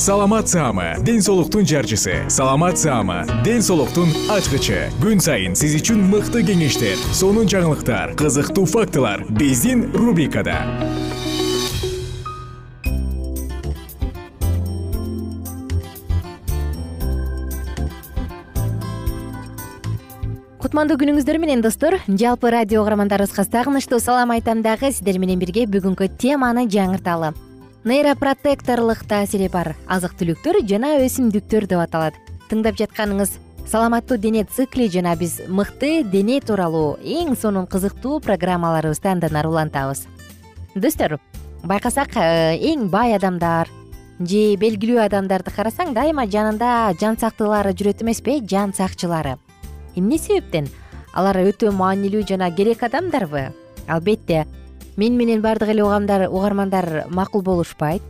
[0.00, 2.24] саламат саама ден соолуктун жарчысы.
[2.30, 4.88] Саламат саама ден соолуктун ачкычы.
[4.96, 10.56] Күн сайын сиз үчүн мыкты кеңештер сонун жаңылыктар кызыктуу фактылар биздин рубрикада.
[20.64, 24.94] Кутмандуу күнүңүздөр менен достор жалпы радио угармандарыбызга сагынычтуу салам айтам дагы.
[24.96, 27.34] Сиздер менен бирге бүгүнкү теманы жаңырталы
[27.84, 29.74] нейропротекторлук таасири бар.
[29.88, 32.18] Азык түлүктөр жана өсүмдүктөр деп аталат.
[32.50, 33.38] Тыңдап жатканыңыз
[33.70, 40.04] саламаттуу дене цикли жана биз мыкты дене тууралуу эң сонун кызыктуу программаларыбызды андан ары улантабыз.
[40.74, 41.18] Достор
[41.64, 43.68] байкасак э, эң бай адамдар
[44.20, 49.38] же белгилүү адамдарды карасаң дайыма жанында жан сактылары жүрөт эмеспи жан сакчылары.
[49.96, 50.68] Эмне себептен?
[51.14, 53.48] Алар өтө маанилүү жана керек адамдарбы?
[53.88, 54.44] Албетте
[54.96, 58.02] мен менен баардык эле угармандар макул болушпайт.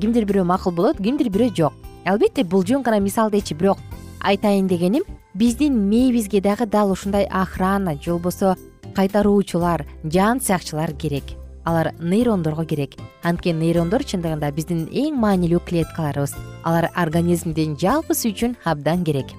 [0.00, 1.72] Кимдир бирөө макул болот кимдир бирөө жок.
[2.04, 3.78] Албетте бул жөн гана мисал дейчи бирок
[4.24, 5.04] айтайын дегеним
[5.34, 8.56] биздин мээбизге дагы дал ушундай охрана же болбосо
[8.94, 11.24] кайтаруучулар жан сакчылар керек.
[11.64, 12.96] Алар нейрондорго керек.
[13.22, 16.34] Анткени нейрондор чындыгында биздин эң маанилүү клеткаларыбыз.
[16.64, 19.32] Алар организмдин жалпысы үчүн абдан керек.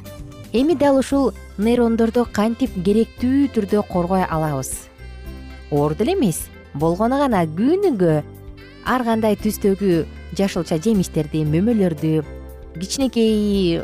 [0.54, 4.88] Эми дал ушул нейрондорду кантип керектүү түрдө коргой алабыз?
[5.72, 6.46] Оор деле эмес
[6.80, 8.16] болгону гана күнүгө
[8.86, 10.06] ар кандай түстөгү
[10.38, 12.24] жашылча жемиштерди мөмөлөрдү
[12.76, 13.80] кичинекей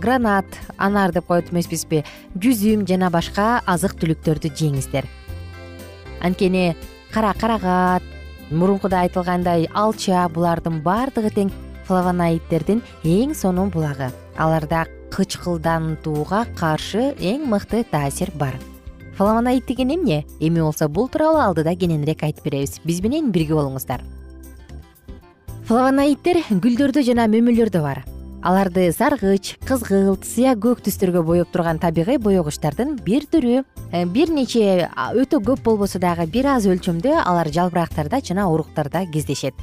[0.00, 0.46] гранат
[0.76, 2.04] анар деп коет эмеспизби.
[2.36, 5.08] Жүзүм жана башка азык түлүктөрдү жеңиздер.
[6.20, 6.76] Анткени
[7.14, 8.04] кара карагат
[8.50, 11.52] мурункуда айтылгандай алча булардын баардыгы тең
[11.88, 14.12] флавоноидтердин эң сонун булагы.
[14.36, 14.84] Аларда
[15.14, 18.58] кычкылдантууга каршы эң мыкты таасир бар
[19.18, 20.24] флавоноид деген эмне?
[20.38, 22.78] Эми болсо бул тууралуу алдыда кененирээк айтып беребиз.
[22.84, 24.04] Биз менен бирге болуңуздар.
[25.66, 28.04] Флавоноиддер гүлдөрдө жана мөмөлөрдө бар.
[28.46, 33.64] Аларды саргыч кызгылт сыя көк түстөргө боеп турган табигый боегучтардын бир түрү.
[33.90, 39.54] Э, бир нече өтө көп болбосо дагы бир аз өлчөмдө алар жалбырактарда жана уруктарда кездешет.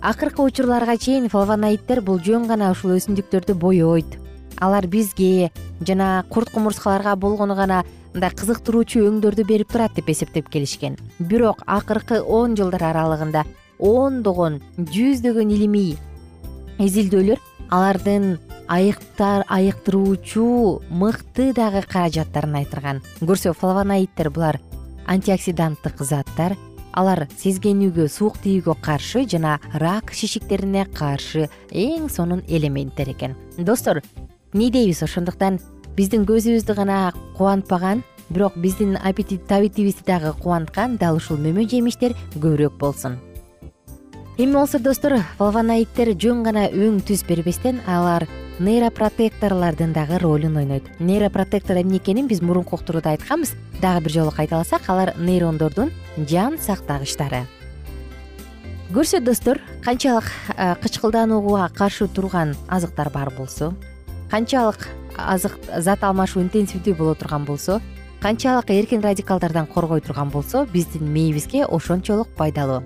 [0.00, 4.20] Акыркы учурларга чейин флавоноиддер бул жөн гана ушул өсүмдүктөрдү боейт
[4.60, 5.50] алар бизге
[5.80, 10.96] жана курт кумурскаларга болгону гана мындай кызыктыруучу өңдөрдү берип турат деп эсептеп келишкен.
[11.18, 13.44] Бирок акыркы он жылдар аралыгында
[13.78, 15.96] ондогон жүздөгөн илимий
[16.78, 17.40] изилдөөлөр
[17.74, 18.38] алардын
[18.68, 20.46] айыктыруучу
[20.90, 23.02] мыкты дагы каражаттарын айтырган.
[23.20, 24.60] Көрсө флавоноиддер булар
[25.10, 26.54] антиоксиданттык заттар
[26.94, 33.34] алар сезгенүүгө суук тийүүгө каршы жана рак шишиктерине каршы эң сонун элементтер экен.
[33.58, 34.04] Достор
[34.54, 35.58] эмне дейбиз ошондуктан
[35.96, 42.78] биздин көзүбүздү гана кубантпаган бирок биздин аппетит табитибизди дагы кубанткан дал ушул мөмө жемиштер көбүрөөк
[42.78, 43.18] болсун.
[44.36, 48.26] Эми болсо достор флавоноиддер жөн гана өң түс бербестен алар
[48.58, 50.88] нейропротекторлордун дагы ролун ойнойт.
[50.98, 53.54] Нейропротектор эмне экенин биз мурунку уктурууда айтканбыз.
[53.80, 57.46] Дагы бир жолу кайталасак алар нейрондордун жан сактагычтары.
[58.90, 60.26] Көрсө достор канчалык
[60.82, 63.74] кычкылданууга каршы турган азыктар бар болсо
[64.30, 64.88] канчалык
[65.18, 67.80] азык зат алмашуу интенсивдүү боло турган болсо
[68.20, 72.82] канчалык эркин радикалдардан коргой турган болсо биздин мээбизге ошончолук пайдалуу.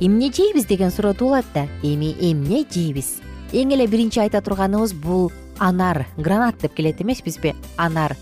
[0.00, 0.66] Эмне жейбиз?
[0.66, 3.20] деген суроо туулат да эми эмне жейбиз?
[3.52, 8.16] Эң эле биринчи айта турганыбыз бул анар гранат деп келет эмеспизби анар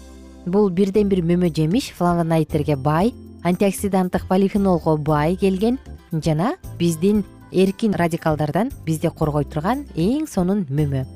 [0.47, 3.13] бул бирден бир мөмө жемиш флавоноидтерге бай
[3.45, 5.79] антиоксиданттык полифенолго бай келген
[6.13, 11.07] жана биздин эркин радикалдардан бизди коргой турган эң сонун мөмө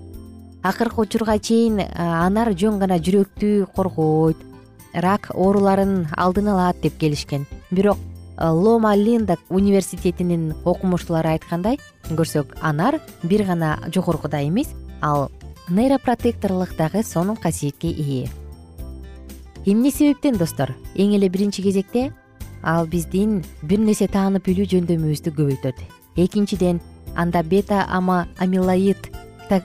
[0.63, 4.37] акыркы учурга чейин анар жөн гана жүрөктү коргойт.
[4.95, 7.47] Рак ооруларын алдын алат деп келишкен.
[7.71, 7.99] Бирок
[8.39, 11.79] лома линда университетинин окумуштуулары айткандай
[12.11, 14.69] көрсөк анар бир гана жогоркуда эмес
[15.01, 15.31] ал
[15.69, 18.29] нейропротекторлук дагы сонун касиетке ээ
[19.65, 20.75] эмне себептен достор?
[20.95, 22.13] Эң эле биринчи кезекте?
[22.63, 25.79] Ал биздин бир нерсе таанып билүү жөндөмүбүздү көбөйтөт.
[26.17, 26.81] Экинчиден
[27.15, 29.11] анда бета ама амилоид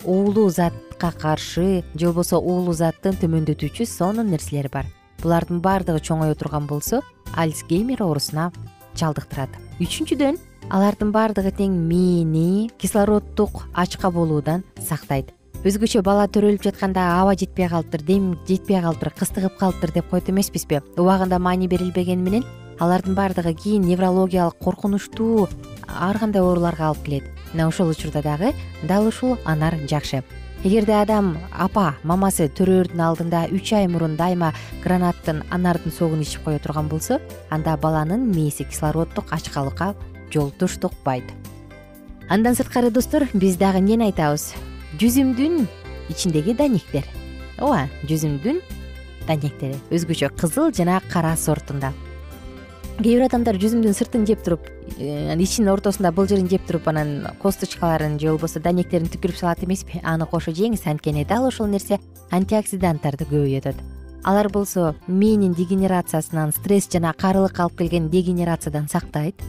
[0.05, 0.49] уулуу
[0.97, 4.85] каршы же болбосо уулуу заттын төмөндөтүүчү сонун нерселер бар.
[5.21, 7.01] Булардын баардыгы чоңое турган болсо
[7.35, 8.51] альцгеймер оорусуна
[8.95, 9.49] чалдыктырат.
[9.79, 10.37] Үчүнчүдөн
[10.73, 15.33] алардын баардыгы тең мээни кислороддук ачка болуудан сактайт.
[15.65, 20.81] Өзгөчө бала төрөлүп жатканда аба жетпей калыптыр дем жетпей калыптыр кыстыгып калыптыр деп коет эмеспизби?
[20.97, 22.45] Убагында маани берилбегени менен
[22.79, 25.49] алардын баардыгы кийин неврологиялык коркунучтуу
[25.87, 27.23] ар кандай ооруларга алып келет?
[27.53, 28.53] Мына ошол учурда дагы
[28.83, 30.23] дал ушул анар жакшы
[30.63, 36.59] эгерде адам апа мамасы төрөөрдүн алдында үч ай мурун дайыма гранаттын анардын согун ичип кое
[36.59, 37.19] турган болсо
[37.49, 39.93] анда баланын мээси кислороддук ачкалыкка
[40.33, 41.29] жолтуш тукпайт
[42.29, 44.53] андан сырткары достор биз дагы эмнени айтабыз?
[44.99, 45.67] Жүзүмдүн
[46.09, 47.05] ичиндеги данектер.
[47.59, 48.59] Ооба жүзүмдүн
[49.27, 49.77] данектери.
[49.91, 51.93] Өзгөчө кызыл жана кара сортунда
[52.97, 54.65] кээ бир адамдар жүзүмдүн сыртын жеп туруп
[54.97, 60.01] э, ичинин ортосунда былжырын жеп туруп анан косточкаларын же болбосо данектерин түкүрүп салат эмеспи?
[60.03, 61.99] Аны кошо жеңиз анткени дал ошол нерсе
[62.31, 63.77] антиоксиданттарды көбөйтөт
[64.27, 69.39] алар болсо мээнин дегенерациясынан стресс жана карылыкка алып келген дегенерациядан сактайт.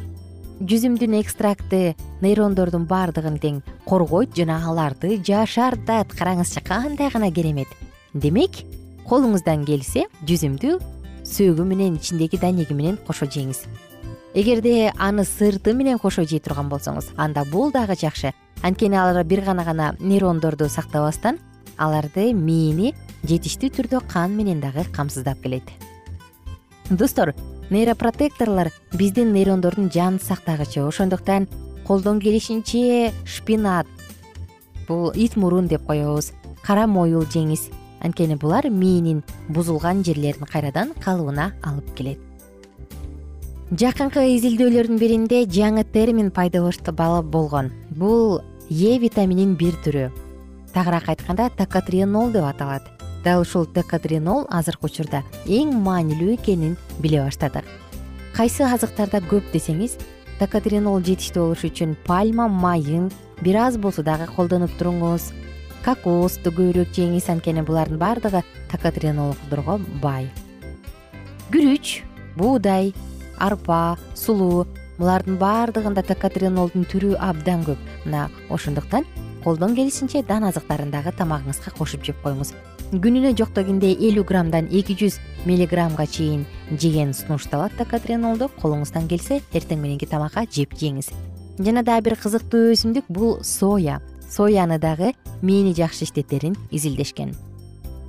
[0.60, 6.12] Жүзүмдүн экстракты нейрондордун баардыгын тең коргойт жана аларды жашартат.
[6.12, 7.72] Караңызчы кандай гана керемет.
[8.12, 8.62] Демек
[9.08, 10.78] колуңуздан келсе жүзүмдү
[11.28, 13.66] сөөгү менен ичиндеги данеги менен кошо жеңиз.
[14.34, 18.32] Эгерде аны сырты менен кошо жей турган болсоңуз анда бул дагы жакшы.
[18.62, 21.38] Анткени алар бир гана гана нейрондорду сактабастан
[21.76, 22.94] аларды мээни
[23.24, 25.68] жетиштүү түрдө кан менен дагы камсыздап келет.
[26.90, 27.34] Достор
[27.70, 30.80] нейропротекторлор биздин нейрондордун жанын сактагычы.
[30.80, 31.48] Ошондуктан
[31.86, 33.86] колдон келишинче шпинат
[34.88, 36.32] бул ит мурун деп коебуз
[36.62, 37.68] кара моюл жеңиз
[38.00, 42.18] анткени булар мээнин бузулган жерлерин кайрадан калыбына алып келет.
[43.68, 46.62] Жакынкы изилдөөлөрдүн биринде жаңы термин пайда
[47.22, 47.70] болгон.
[47.90, 48.40] Бул
[48.70, 50.10] е витамининин бир түрү.
[50.72, 52.82] Тагыраак айтканда токотренол деп аталат.
[53.24, 57.64] Дал ушул токотренол азыркы учурда эң маанилүү экенин биле баштадык.
[58.32, 59.98] Кайсы азыктарда көп десеңиз
[60.38, 63.10] токотренол жетиштүү болуш үчүн пальма майын
[63.42, 65.32] бир аз болсо дагы колдонуп туруңуз
[65.84, 68.42] кокосту көбүрөөк жеңиз анткени булардын баардыгы
[68.72, 70.28] токотренолдорго бай.
[71.52, 72.02] Күрүч
[72.36, 72.92] буудай
[73.38, 74.66] арпа сулуу
[74.98, 77.78] булардын баардыгында токотренолдун түрү абдан көп.
[78.04, 79.06] Мына ошондуктан
[79.44, 82.52] колдон келишинче дан азыктарын дагы тамагыңызга кошуп жеп коюңуз.
[82.88, 89.82] Күнүнө жок дегенде элүү граммдан эки жүз миллиграммга чейин жеген сунушталат токотренолду колуңуздан келсе эртең
[89.82, 91.12] мененки тамакка жеп жеңиз.
[91.58, 97.34] Жана дагы бир кызыктуу өсүмдүк бул соя сояны дагы мээни жакшы иштетерин изилдешкен.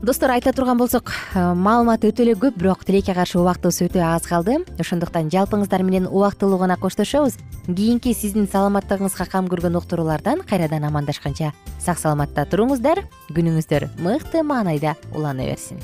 [0.01, 4.23] Достор айта турган болсок э, маалымат өтө эле көп бирок тилекке каршы убактыбыз өтө аз
[4.31, 4.61] калды.
[4.79, 7.35] Ошондуктан жалпыңыздар менен убактылуу гана коштошобуз.
[7.67, 11.51] Кийинки сиздин саламаттыгыңызга кам көргөн уктуруулардан кайрадан амандашканча
[11.83, 13.03] сак саламатта туруңуздар.
[13.35, 15.83] Күнүңүздөр мыкты маанайда улана берсин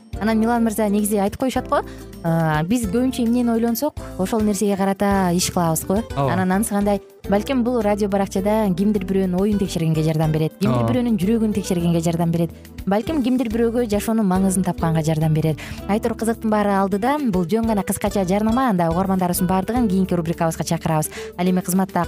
[0.19, 1.81] анан милан мырза негизи айтып коюшат го.
[2.67, 3.95] Биз көбүнчө эмнени ойлонсок?
[4.19, 6.01] Ошол нерсеге карата иш кылабыз го.
[6.15, 6.33] Ооба.
[6.33, 7.01] Анан анысы кандай?
[7.29, 12.31] Балким бул радио баракчада кимдир бирөөнүн оюн текшергенге жардам берет кимдир бирөөнүн жүрөгүн текшергенге жардам
[12.31, 12.51] берет.
[12.85, 15.61] Балким кимдир бирөөгө жашоонун маңызын тапканга жардам берет.
[15.87, 21.11] Айтор кызыктын баары алдыда бул жөн гана кыскача жарнама анда угармандарыбыздын баардыгын кийинки рубрикабызга чакырабыз.
[21.37, 22.07] Ал эми кызматта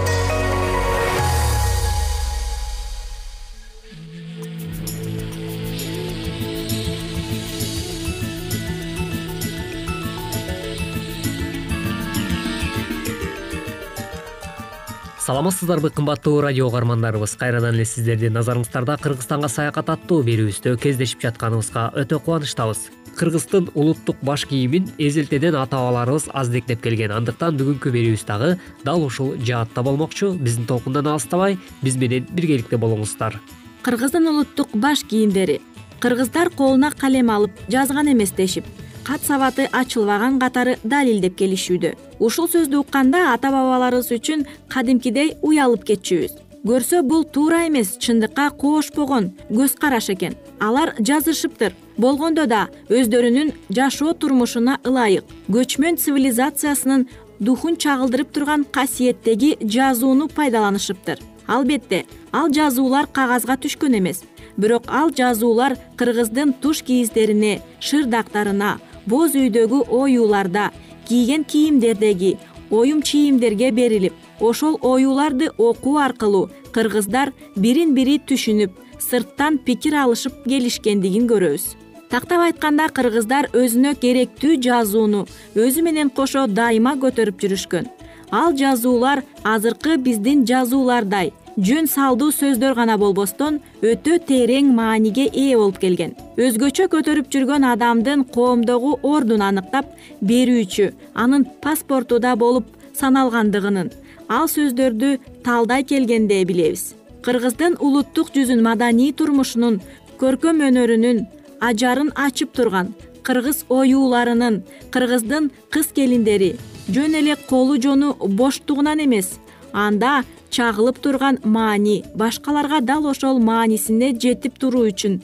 [15.31, 17.37] саламатсыздарбы кымбаттуу радио угармандарыбыз?
[17.39, 22.81] Кайрадан эле сиздердин назарыңыздарда кыргызстанга саякат аттуу берүүбүздө кездешип жатканыбызга өтө кубанычтабыз.
[23.15, 27.15] Кыргыздын улуттук баш кийимин эзелтеден ата бабаларыбыз аздектеп келген.
[27.15, 30.33] Андыктан бүгүнкү берүүбүз дагы дал ушул жаатта болмокчу.
[30.35, 33.39] Биздин толкундан алыстабай биз менен биргеликте болуңуздар.
[33.87, 35.61] Кыргыздын улуттук баш кийимдери.
[36.03, 38.67] Кыргыздар колуна калем алып жазган эмес дешип
[39.07, 41.95] кат сабаты ачылбаган катары далилдеп келишүүдө.
[42.19, 46.37] Ушул сөздү укканда ата бабаларыбыз үчүн кадимкидей уялып кетчүбүз.
[46.61, 50.35] Көрсө бул туура эмес чындыкка кошпогон көз караш экен.
[50.59, 51.73] Алар жазышыптыр.
[51.97, 55.25] Болгондо да өздөрүнүн жашоо турмушуна ылайык.
[55.49, 57.07] Көчмөн цивилизациясынын
[57.39, 61.17] духун чагылдырып турган касиеттеги жазууну пайдаланышыптыр.
[61.47, 64.21] Албетте ал жазуулар кагазга түшкөн эмес.
[64.57, 68.77] Бирок ал жазуулар кыргыздын туш кийиздерине шырдактарына
[69.11, 70.71] боз үйдөгү оюуларда
[71.07, 72.37] кийген кийимдердеги
[72.71, 78.77] оюм чийимдерге берилип ошол оюуларды окуу аркылуу кыргыздар бирин бири түшүнүп
[79.09, 81.63] сырттан пикир алышып келишкендигин көрөбүз.
[82.11, 85.25] Тактап айтканда кыргыздар өзүнө керектүү жазууну
[85.55, 87.87] өзү менен кошо дайыма көтөрүп жүрүшкөн.
[88.31, 95.77] Ал жазуулар азыркы биздин жазуулардай жөн салдуу сөздөр гана болбостон өтө терең мааниге ээ болуп
[95.83, 96.15] келген.
[96.41, 99.91] Өзгөчө көтөрүп жүргөн адамдын коомдогу ордун аныктап
[100.25, 102.65] берүүчү анын паспорту да болуп
[102.97, 103.91] саналгандыгынын
[104.37, 105.11] ал сөздөрдү
[105.45, 106.95] талдай келгенде билебиз.
[107.21, 109.81] Кыргыздын улуттук жүзүн маданий турмушунун
[110.17, 111.23] көркөм өнөрүнүн
[111.61, 114.63] ажарын ачып турган кыргыз оюуларынын
[114.93, 116.55] кыргыздын кыз келиндери
[116.89, 119.35] жөн эле колу жону боштугунан эмес
[119.73, 122.03] анда чагылып турган маани.
[122.15, 125.21] Башкаларга дал ошол маанисине жетип туруу үчүн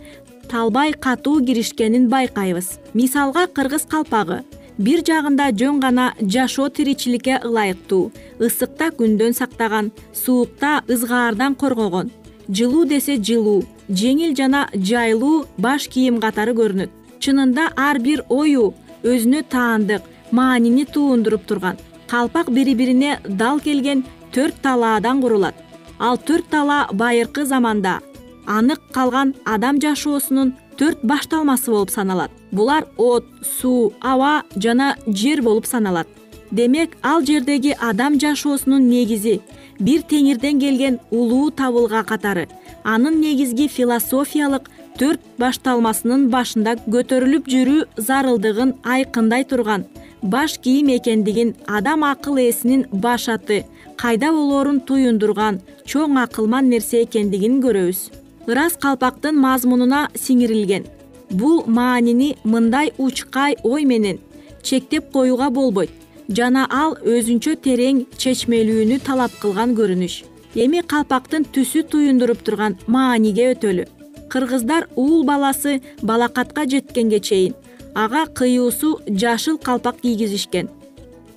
[0.47, 2.79] талбай катуу киришкенин байкайбыз.
[2.93, 4.43] Мисалга кыргыз калпагы.
[4.77, 12.11] Бир жагында жөн гана жашоо тиричиликке ылайыктуу ысыкта күндөн сактаган суукта ызгаардан коргогон.
[12.47, 16.93] Жылуу десе жылуу жеңил жана жайлуу баш кийим катары көрүнөт.
[17.19, 21.77] Чынында ар бир ою өзүнө таандык маанини туундуруп турган.
[22.07, 25.55] Калпак бири бирине дал келген төрт талаадан курулат.
[25.99, 27.99] Ал төрт талаа байыркы заманда
[28.45, 32.31] анык калган адам жашоосунун төрт башталмасы болуп саналат.
[32.51, 36.07] Булар от суу аба жана жер болуп саналат.
[36.51, 39.41] Демек ал жердеги адам жашоосунун негизи
[39.79, 42.47] бир теңирден келген улуу табылга катары.
[42.83, 49.85] Анын негизги философиялык төрт башталмасынын башында көтөрүлүп жүрүү зарылдыгын айкындай турган
[50.21, 53.65] баш кийим экендигин адам акыл ээсинин баш аты
[54.01, 57.99] кайда болоорун туюндурган чоң акылман нерсе экендигин көрөбүз.
[58.47, 60.85] Ырас калпактын мазмунуна сиңирилген.
[61.29, 64.19] Бул маанини мындай учкай ой менен
[64.63, 65.91] чектеп коюуга болбойт
[66.29, 70.23] жана ал өзүнчө терең чечмелүүнү талап кылган көрүнүш.
[70.55, 73.87] Эми калпактын түсү туюндуруп турган мааниге өтөлү.
[74.29, 77.55] Кыргыздар уул баласы балакатка жеткенге чейин
[77.97, 80.67] ага кыюусу жашыл калпак кийгизишкен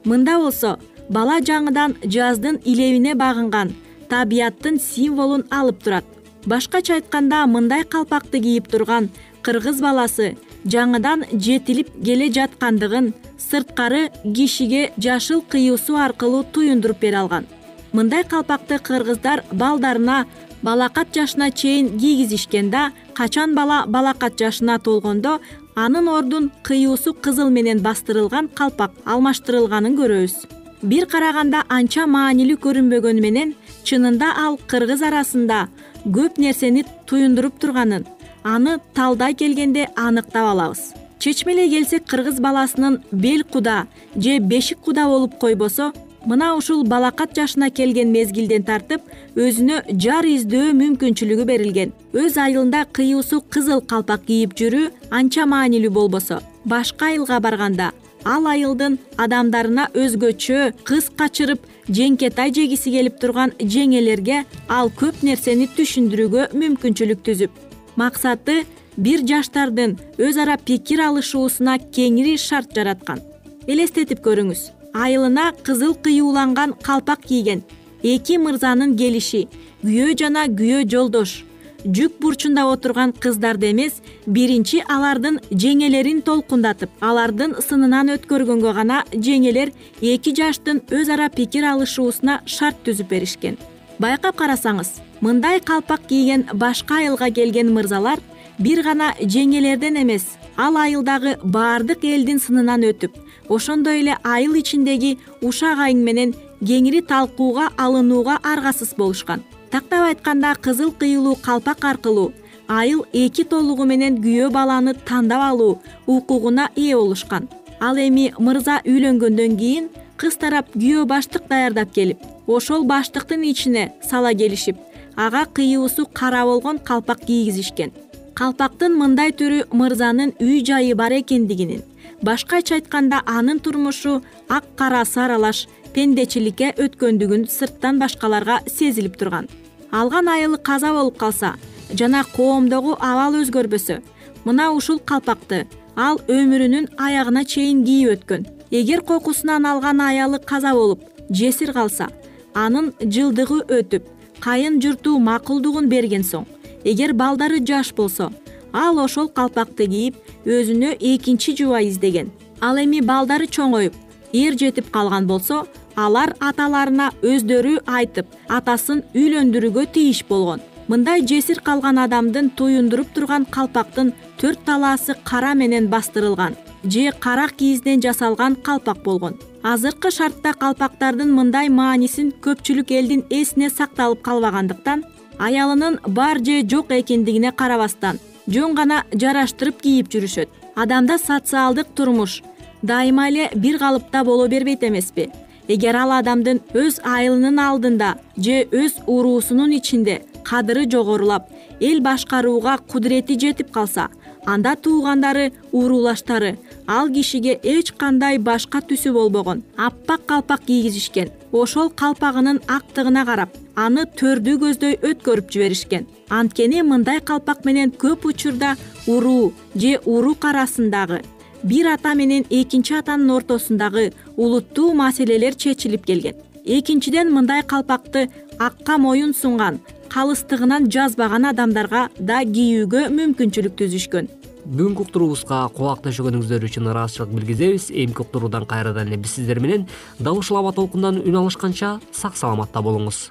[0.05, 0.79] мында болсо
[1.11, 3.75] бала жаңыдан жаздын илебине багынган
[4.11, 6.05] табияттын символун алып турат.
[6.47, 9.11] Башкача айтканда мындай калпакты кийип турган
[9.43, 17.47] кыргыз баласы жаңыдан жетилип келе жаткандыгын сырткары кишиге жашыл кыюусу аркылуу туюндуруп бере алган.
[17.93, 20.27] Мындай калпакты кыргыздар балдарына
[20.63, 25.41] балакат жашына чейин кийгизишкен да качан бала балакат жашына толгондо
[25.75, 33.53] анын ордун кыюусу кызыл менен бастырылган калпак алмаштырылганын көрөбүз бир караганда анча маанилүү көрүнбөгөнү менен
[33.85, 35.67] чынында ал кыргыз арасында
[36.05, 38.07] көп нерсени туюндуруп турганын
[38.45, 40.93] аны талдай келгенде аныктап алабыз.
[41.19, 45.93] Чечмелей келсек кыргыз баласынын бел куда же бешик куда болуп койбосо
[46.25, 49.03] мына ушул балакат жашына келген мезгилден тартып
[49.37, 51.93] өзүнө жар издөө мүмкүнчүлүгү берилген.
[52.13, 56.41] Өз айылында кыюусу кызыл калпак кийип жүрүү анча маанилүү болбосо.
[56.65, 57.93] Башка айылга барганда
[58.25, 66.51] ал айылдын адамдарына өзгөчө кыз качырып жеңкетай жегиси келип турган жеңелерге ал көп нерсени түшүндүрүүгө
[66.55, 67.51] мүмкүнчүлүк түзүп.
[67.97, 68.65] Максаты
[68.97, 73.21] бир жаштардын өз ара пикир алышуусуна кеңири шарт жараткан.
[73.67, 74.71] Элестетип көрүңүз.
[74.95, 77.63] Айылына кызыл кыюуланган калпак кийген
[78.03, 79.47] эки мырзанын келиши
[79.85, 81.35] күйөө жана күйөө жолдош
[81.85, 90.35] жүк бурчунда отурган кыздарды эмес биринчи алардын жеңелерин толкундатып алардын сынынан өткөргөнгө гана жеңелер эки
[90.37, 93.57] жаштын өз ара пикир алышуусуна шарт түзүп беришкен.
[93.99, 98.21] Байкап карасаңыз мындай калпак кийген башка айылга келген мырзалар
[98.59, 103.17] бир гана жеңелерден эмес ал айылдагы баардык элдин сынынан өтүп
[103.49, 110.91] ошондой эле айыл ичиндеги ушак айың менен кеңири талкууга алынууга аргасыз болушкан тактап айтканда кызыл
[110.93, 112.33] кыюлуу калпак аркылуу
[112.69, 117.49] айыл эки толугу менен күйөө баланы тандап алуу укугуна ээ болушкан.
[117.81, 119.89] Ал эми мырза үйлөнгөндөн кийин
[120.21, 124.77] кыз тарап күйөө баштык даярдап келип ошол баштыктын ичине сала келишип
[125.17, 127.91] ага кыюусу кара болгон калпак кийгизишкен.
[128.35, 131.83] Калпактын мындай түрү мырзанын үй жайы бар экендигинин
[132.23, 139.49] башкача айтканда анын турмушу ак карасы аралаш пендечиликке өткөндүгүн сырттан башкаларга сезилип турган.
[139.91, 141.55] Алган айылы каза болуп калса
[141.93, 144.01] жана коомдогу абал өзгөрбөсө
[144.45, 148.47] мына ушул калпакты ал өмүрүнүн аягына чейин кийип өткөн.
[148.71, 152.09] Эгер кокусунан алган аялы каза болуп жесир калса
[152.55, 154.07] анын жылдыгы өтүп
[154.41, 156.47] кайын журту макулдугун берген соң
[156.85, 158.31] эгер балдары жаш болсо
[158.73, 162.31] ал ошол калпакты кийип өзүнө экинчи жубай издеген.
[162.61, 163.95] Ал эми балдары чоңоюп
[164.33, 170.61] эр жетип калган болсо алар аталарына өздөрү айтып атасын үйлөндүрүүгө тийиш болгон.
[170.89, 178.03] Мындай жесир калган адамдын туюндуруп турган калпактын төрт талаасы кара менен бастырылган же карак кийизден
[178.03, 179.39] жасалган калпак болгон.
[179.63, 185.05] Азыркы шартта калпактардын мындай маанисин көпчүлүк элдин эсине сакталып калбагандыктан
[185.39, 190.49] аялынын бар же жок экендигине карабастан жөн гана жараштырып кийип жүрүшөт.
[190.75, 192.43] Адамда социалдык турмуш
[192.83, 195.29] дайыма эле бир калыпта боло бербейт эмеспи
[195.75, 198.11] эгер ал адамдын өз айылынын алдында
[198.47, 200.17] же өз уруусунун ичинде
[200.51, 201.49] кадыры жогорулап
[201.89, 204.09] эл башкарууга кудурети жетип калса
[204.47, 206.53] анда туугандары уруулаштары
[206.87, 214.05] ал кишиге эч кандай башка түсү болбогон аппак калпак кийгизишкен ошол калпагынын актыгына карап аны
[214.19, 216.07] төрдүү көздөй өткөрүп жиберишкен.
[216.29, 221.23] Анткени мындай калпак менен көп учурда уруу же урук арасындагы
[221.63, 226.35] бир ата менен экинчи атанын ортосундагы улуттуу маселелер чечилип келген.
[226.65, 234.29] Экинчиден мындай калпакты акка моюн сунган калыстыгынан жазбаган адамдарга да кийүүгө мүмкүнчүлүк түзүшкөн.
[234.71, 237.91] Бүгүнкү уктуруубузга кулак төшөгөнүңүздөр үчүн ыраазычылык билгизебиз.
[237.91, 242.83] Эмки уктуруудан кайрадан эле биз сиздер менен дал ушул аба толкундан үн алышканча сак саламатта
[242.85, 243.31] болуңуз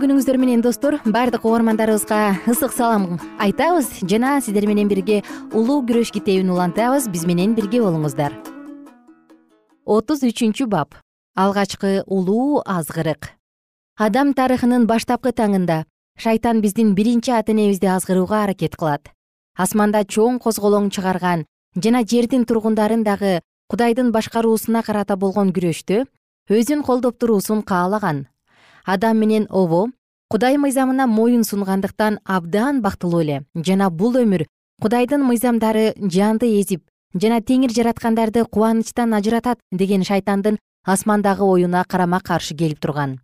[0.00, 3.16] Күнүңүздөр менен достор баардык угармандарыбызга ысык салам.
[3.40, 8.34] Айтабыз жана сиздер менен бирге улуу күрөш китебин улантабыз биз менен бирге болуңуздар.
[9.86, 10.98] Отуз үчүнчү бап.
[11.34, 13.32] Алгачкы улуу азгырык.
[13.96, 15.84] Адам тарыхынын баштапкы таңында
[16.20, 19.08] шайтан биздин биринчи ата энебизди азгырууга аракет кылат.
[19.56, 23.40] Асманда чоң козголоң чыгарган жана жердин тургундарын дагы
[23.72, 26.04] кудайдын башкаруусуна карата болгон күрөштө
[26.52, 28.26] өзүн колдоп туруусун каалаган
[28.86, 29.88] адам менен обо
[30.30, 33.44] кудай мыйзамына моюн сунгандыктан абдан бактылуу эле.
[33.54, 34.46] Жана бул өмүр
[34.82, 36.82] кудайдын мыйзамдары жанды эзип
[37.14, 43.18] жана теңир жараткандарды кубанычтан ажыратат деген шайтандын асмандагы оюна карама каршы келип турган.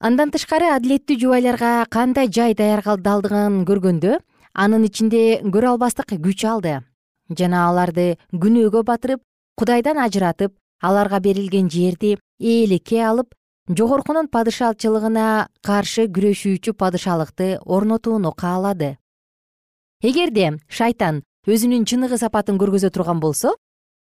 [0.00, 4.18] Андан тышкары адилеттүү жубайларга кандай жай даярдалдыгын көргөндө
[4.54, 6.80] анын ичинде көрө албастык күч алды.
[7.38, 9.22] Жана аларды күнөөгө батырып
[9.56, 13.34] кудайдан ажыратып аларга берилген жерди ээлекке алып
[13.78, 18.98] жогоркунун падышачылыгына каршы күрөшүүчү падышалыкты орнотууну каалады.
[20.02, 23.54] Эгерде шайтан өзүнүн чыныгы сапатын көргөзө турган болсо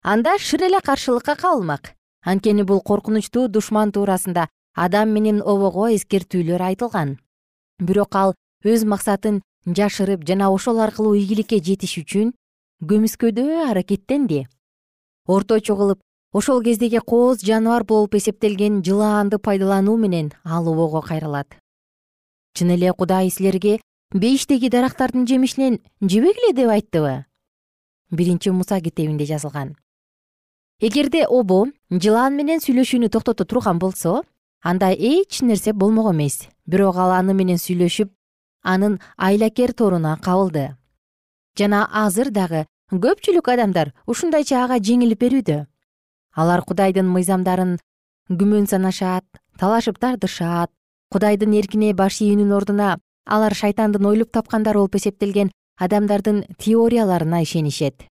[0.03, 7.19] анда шыр эле каршылыкка кабылмак анткени бул коркунучтуу душман туурасында адам менен обого эскертүүлөр айтылган.
[7.79, 12.35] Бирок ал өз максатын жашырып жана ошол аркылуу ийгиликке жетиш үчүн
[12.83, 14.47] көмүскөдөө аракеттенди.
[15.27, 16.01] Орточо кылып
[16.35, 21.47] ошол кездеги кооз жаныбар болуп эсептелген жылаанды пайдалануу менен ал обого кайрылат.
[22.55, 23.81] Чын эле кудай силерге
[24.13, 27.25] бейиштеги дарактардын жемишинен жебегиле деп айттыбы?
[28.11, 29.77] Биринчи муса китебинде жазылган.
[30.81, 34.25] Эгерде обо жылаан менен сүйлөшүүнү токтото турган болсо
[34.61, 36.49] анда эч нерсе болмок эмес.
[36.67, 38.11] Бирок ал аны менен сүйлөшүп
[38.63, 40.77] анын айлакер торуна кабылды.
[41.57, 45.67] Жана азыр дагы көпчүлүк адамдар ушундайча ага жеңилип берүүдө
[46.35, 47.77] алар кудайдын мыйзамдарын
[48.29, 49.25] күмөн санашат
[49.59, 50.71] талашып тартышат.
[51.13, 58.07] Кудайдын эркине баш ийүүнүн ордуна алар шайтандын ойлоп тапкандары болуп эсептелген адамдардын теорияларына ишенишет.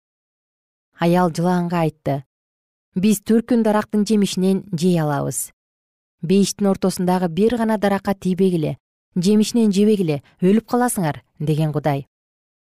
[0.98, 2.22] Аял жылаанга айтты.
[2.94, 5.50] Биз төркүн дарактын жемишинен жей алабыз.
[6.22, 8.76] Бейиштин ортосундагы бир гана даракка тийбегиле
[9.16, 12.06] жемишинен жебегиле өлүп каласыңар деген кудай.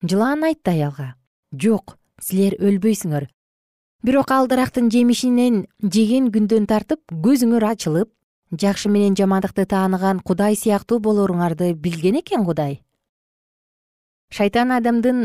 [0.03, 1.15] Жылаан айтты аялга.
[1.53, 3.27] Жок силер өлбөйсүңөр
[4.03, 8.09] бирок ал дарактын жемишинен жеген күндөн тартып көзүңөр ачылып
[8.59, 12.81] жакшы менен жамандыкты тааныган кудай сыяктуу болоруңарды билген экен кудай.
[14.31, 15.21] Шайтан адамдын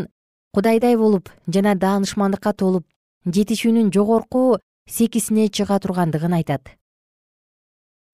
[0.53, 2.85] кудайдай болуп жана даанышмандыкка толуп
[3.25, 6.69] жетишүүнүн жогорку секисине чыга тургандыгын айтат.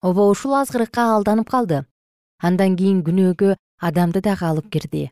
[0.00, 1.84] Обо ушул азгырыкка алданып калды.
[2.40, 5.10] Андан кийин күнөөгө адамды дагы алып кирди.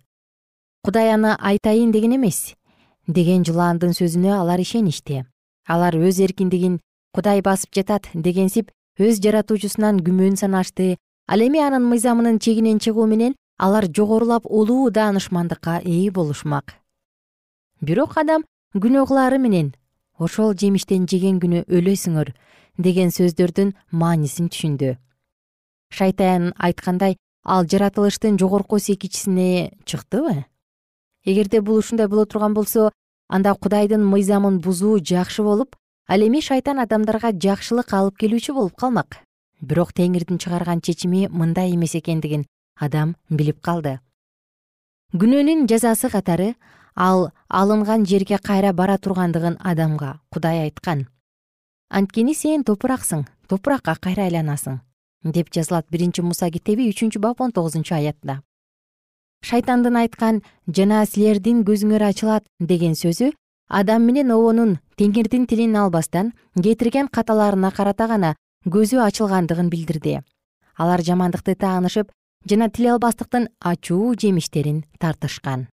[0.82, 2.54] Кудай аны айтайын деген эмес
[3.06, 5.26] деген жылаандын сөзүнө алар ишеништи
[5.66, 6.81] алар өз эркиндигин
[7.14, 10.96] кудай басып жатат дегенсип өз жаратуучусунан күмөн санашты.
[11.29, 16.75] Ал эми анын мыйзамынын чегинен чыгуу менен алар жогорулап улуу даанышмандыкка ээ болушмак.
[17.81, 18.44] Бирок адам
[18.75, 19.75] күнөө кылаары менен
[20.18, 22.33] ошол жемиштен жеген күнү өлөсүңөр
[22.79, 24.96] деген сөздөрдүн маанисин түшүндү.
[25.92, 30.44] Шайтан айткандай ал жаратылыштын жогорку секичисине чыктыбы?
[31.25, 32.90] Эгерде бул ушундай боло турган болсо
[33.33, 39.23] анда кудайдын мыйзамын бузуу жакшы болуп ал эми шайтан адамдарга жакшылык алып келүүчү болуп калмак.
[39.61, 42.45] Бирок теңирдин чыгарган чечими мындай эмес экендигин
[42.77, 44.01] адам билип калды.
[45.16, 46.55] Күнөөнүн жазасы катары
[46.95, 51.07] ал алынган жерге кайра бара тургандыгын адамга кудай айткан.
[51.88, 54.81] Анткени сен топураксың топуракка кайра айланасың
[55.25, 58.42] деп жазылат биринчи муса китеби үчүнчү бап он тогузунчу аятта
[59.42, 63.33] шайтандын айткан жана силердин көзүңөр ачылат деген сөзү
[63.68, 68.35] адам менен обонун теңирдин тилин албастан кетирген каталарына карата гана
[68.66, 70.20] көзү ачылгандыгын билдирди.
[70.78, 72.12] Алар жамандыкты таанышып
[72.48, 75.66] жана тил албастыктын ачуу жемиштерин тартышкан.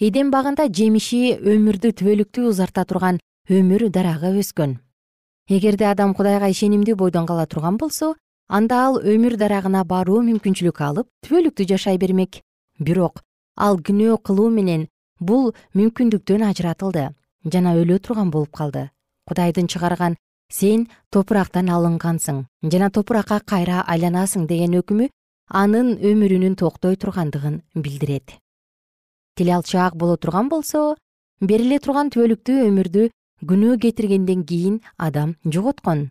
[0.00, 4.78] Эдем багында жемиши өмүрдү түбөлүктүү узарта турган өмүр дарагы өскөн.
[5.48, 8.14] Эгерде адам кудайга ишенимдүү бойдон кала турган болсо
[8.48, 12.40] анда ал өмүр дарагына баруу мүмкүнчүлүк алып түбөлүктүү жашай бермек
[12.78, 13.22] бирок
[13.56, 14.88] ал күнөө кылуу менен
[15.20, 17.08] бул мүмкүндүктөн ажыратылды
[17.52, 18.90] жана өлө турган болуп калды.
[19.28, 20.16] Кудайдын чыгарган
[20.52, 25.08] сен топурактан алынгансың жана топуракка кайра айланасың деген өкүмү
[25.48, 28.38] анын өмүрүнүн токтой тургандыгын билдирет.
[29.36, 30.96] Тил алчаак боло турган болсо
[31.40, 33.08] бериле турган түбөлүктүү өмүрдү
[33.44, 36.10] күнөө кетиргенден кийин адам жоготкон.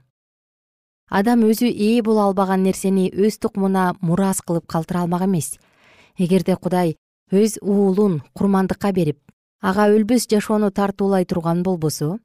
[1.10, 5.58] Адам өзү ээ боло албаган нерсени өз тукумуна мурас кылып калтыра алмак эмес
[6.18, 6.96] эгерде кудай
[7.32, 9.20] өз уулун курмандыкка берип
[9.62, 12.18] ага өлбөс жашоону тартуулай турган болбосо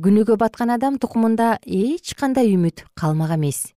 [0.00, 3.74] күнөөгө баткан адам тукумунда эч кандай үмүт калмак эмес.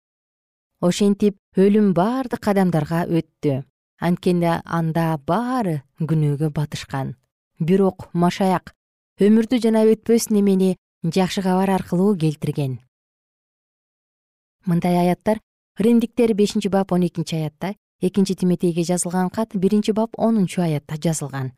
[0.81, 3.63] Ошентип өлүм бардык адамдарга өттү.
[4.01, 7.15] Анткени анда баары күнөөгө батышкан.
[7.59, 8.73] Бирок машаяк
[9.21, 12.79] өмүрдү жана өтпөс немени жакшы кабар аркылуу келтирген.
[14.65, 15.41] Мындай аяттар
[15.77, 21.51] римдиктер бешинчи бап он экинчи аятта экинчи тиметейге жазылган кат биринчи бап онунчу аятта жазылган.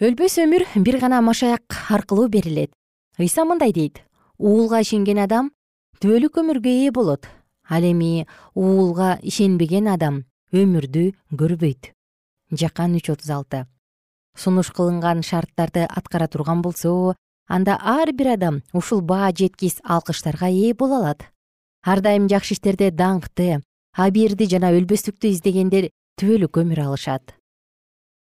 [0.00, 2.72] Өлбөс өмүр бир гана машаяк аркылуу берилет.
[3.18, 4.02] Ыйса мындай дейт.
[4.38, 5.52] Уулга ишенген адам
[6.00, 7.28] түбөлүк өмүргө ээ болот.
[7.68, 11.92] Ал эми уулга ишенбеген адам өмүрдү көрбөйт.
[12.50, 13.66] Жакан үч отуз алты.
[14.36, 17.14] Сунуш кылынган шарттарды аткара турган болсо
[17.50, 21.26] анда ар бир адам ушул баа жеткис алкыштарга ээ боло алат
[21.82, 23.60] ар дайым жакшы иштерде даңкты
[23.96, 27.34] абийирди жана өлбөстүктү издегендер түбөлүк өмүр алышат.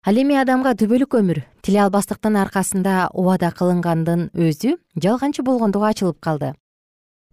[0.04, 6.54] Ал эми адамга түбөлүк өмүр тиле албастыктын аркасында убада кылынгандын өзү жалганчы болгондугу ачылып калды.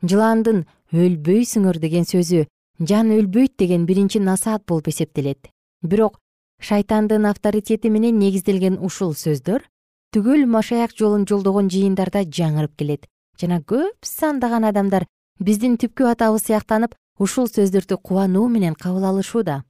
[0.06, 0.64] Жыландын
[0.94, 2.46] өлбөйсүңөр деген сөзү
[2.78, 5.50] жан өлбөйт деген биринчи насаат болуп эсептелет.
[5.82, 6.20] Бирок
[6.62, 9.66] шайтандын авторитети менен негизделген ушул сөздөр
[10.14, 13.06] түгөл машаяк жолун жолдогон жыйындарда жаңырып келет.
[13.40, 15.06] Жана көп сандаган адамдар
[15.40, 19.62] биздин түпкү атабыз сыяктанып ушул сөздөрдү кубануу менен кабыл алышууда.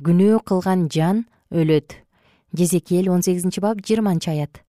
[0.00, 1.98] Күнөө кылган жан өлөт.
[2.54, 4.62] Жезекел он сегизинчи бап жыйырманчы аят.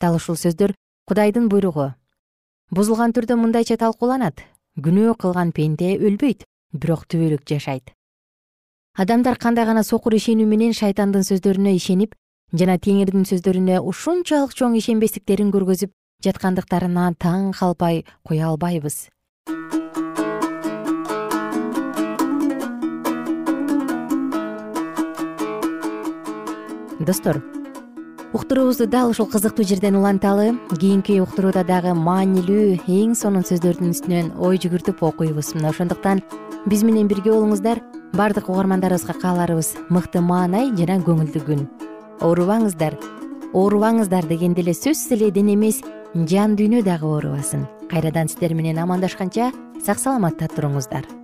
[0.00, 0.74] Дал ушул сөздөр
[1.08, 1.90] кудайдын буйругу
[2.72, 4.40] бузулган түрдө мындайча талкууланат
[4.80, 7.92] күнөө кылган пенде өлбөйт бирок түбөлүк жашайт
[9.04, 12.16] адамдар кандай гана сокур ишенүү менен шайтандын сөздөрүнө ишенип
[12.62, 15.92] жана теңирдин сөздөрүнө ушунчалык чоң ишенбестиктерин көргөзүп
[16.24, 19.02] жаткандыктарына таң калбай кое албайбыз
[27.00, 27.42] достор
[28.34, 34.58] уктуруубузду дал ушул кызыктуу жерден уланталы кийинки уктурууда дагы маанилүү эң сонун сөздөрдүн үстүнөн ой
[34.58, 35.54] жүгүртүп окуйбуз.
[35.54, 36.22] Мына ошондуктан
[36.66, 37.80] биз менен бирге болуңуздар.
[38.12, 39.74] Баардык угармандарыбызга кааларыбыз.
[39.88, 41.66] Мыкты маанай жана көңүлдүү күн.
[42.26, 42.98] Оорубаңыздар.
[43.54, 45.82] Оорубаңыздар дегенде эле сөзсүз эле дене эмес
[46.14, 47.68] жан дүйнө дагы оорубасын.
[47.90, 49.52] Кайрадан сиздер менен амандашканча
[49.84, 51.23] сак саламатта туруңуздар